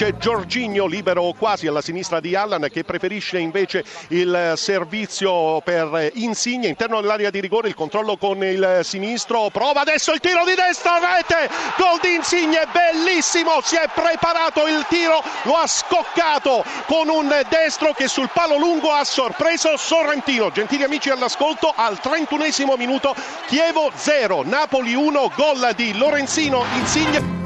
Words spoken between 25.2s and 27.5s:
gol di Lorenzino Insigne.